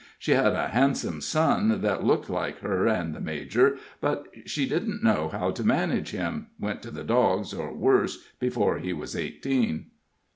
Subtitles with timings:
[0.17, 5.03] She had a handsome son, that looked like her and the major, but she didn't
[5.03, 9.91] know how to manage him went to the dogs, or worse, before he was eighteen."